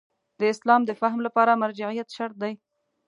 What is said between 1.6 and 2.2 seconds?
مرجعیت